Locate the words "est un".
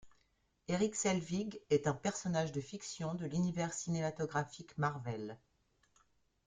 1.69-1.93